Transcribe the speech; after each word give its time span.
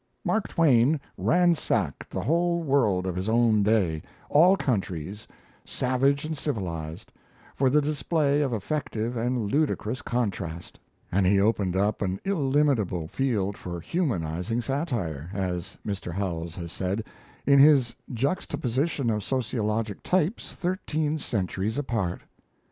Mark 0.25 0.47
Twain 0.47 0.99
ransacked 1.15 2.09
the 2.09 2.21
whole 2.21 2.63
world 2.63 3.05
of 3.05 3.15
his 3.15 3.29
own 3.29 3.61
day, 3.61 4.01
all 4.31 4.57
countries, 4.57 5.27
savage 5.63 6.25
and 6.25 6.35
civilized, 6.35 7.11
for 7.55 7.69
the 7.69 7.83
display 7.83 8.41
of 8.41 8.51
effective 8.51 9.15
and 9.15 9.45
ludicrous 9.51 10.01
contrast; 10.01 10.79
and 11.11 11.27
he 11.27 11.39
opened 11.39 11.75
up 11.75 12.01
an 12.01 12.19
illimitable 12.25 13.07
field 13.07 13.55
for 13.59 13.79
humanizing 13.79 14.59
satire, 14.59 15.29
as 15.35 15.77
Mr. 15.85 16.11
Howells 16.11 16.55
has 16.55 16.71
said, 16.71 17.03
in 17.45 17.59
his 17.59 17.95
juxtaposition 18.11 19.11
of 19.11 19.23
sociologic 19.23 20.01
types 20.01 20.55
thirteen 20.55 21.19
centuries 21.19 21.77
apart. 21.77 22.21